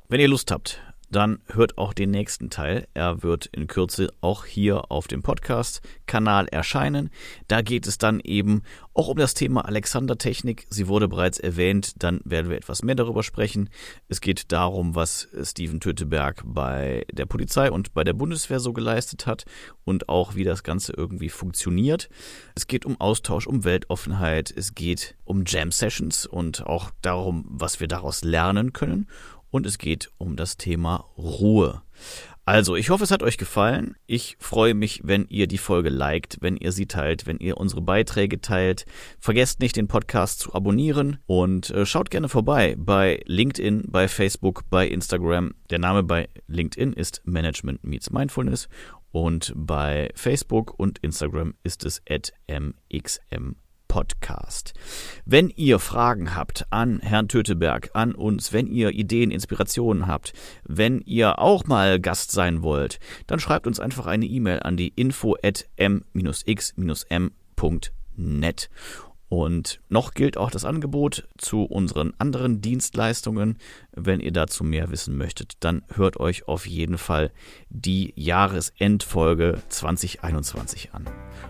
[0.07, 2.87] Wenn ihr Lust habt, dann hört auch den nächsten Teil.
[2.93, 7.09] Er wird in Kürze auch hier auf dem Podcast-Kanal erscheinen.
[7.47, 10.67] Da geht es dann eben auch um das Thema Alexander-Technik.
[10.69, 13.69] Sie wurde bereits erwähnt, dann werden wir etwas mehr darüber sprechen.
[14.07, 19.27] Es geht darum, was Steven Töteberg bei der Polizei und bei der Bundeswehr so geleistet
[19.27, 19.45] hat
[19.83, 22.09] und auch wie das Ganze irgendwie funktioniert.
[22.55, 27.87] Es geht um Austausch, um Weltoffenheit, es geht um Jam-Sessions und auch darum, was wir
[27.87, 29.07] daraus lernen können
[29.51, 31.81] und es geht um das Thema Ruhe.
[32.43, 33.95] Also, ich hoffe, es hat euch gefallen.
[34.07, 37.81] Ich freue mich, wenn ihr die Folge liked, wenn ihr sie teilt, wenn ihr unsere
[37.81, 38.85] Beiträge teilt.
[39.19, 44.63] Vergesst nicht, den Podcast zu abonnieren und äh, schaut gerne vorbei bei LinkedIn, bei Facebook,
[44.71, 45.53] bei Instagram.
[45.69, 48.69] Der Name bei LinkedIn ist Management Meets Mindfulness
[49.11, 53.55] und bei Facebook und Instagram ist es at mxm
[53.91, 54.73] Podcast.
[55.25, 60.31] Wenn ihr Fragen habt an Herrn Töteberg, an uns, wenn ihr Ideen, Inspirationen habt,
[60.63, 64.93] wenn ihr auch mal Gast sein wollt, dann schreibt uns einfach eine E-Mail an die
[64.95, 66.29] info at m-x-m.net.
[69.31, 73.57] Und noch gilt auch das Angebot zu unseren anderen Dienstleistungen.
[73.93, 77.31] Wenn ihr dazu mehr wissen möchtet, dann hört euch auf jeden Fall
[77.69, 81.05] die Jahresendfolge 2021 an.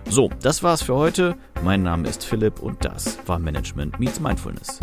[0.07, 1.35] So, das war's für heute.
[1.63, 4.79] Mein Name ist Philipp und das war Management Meets Mindfulness.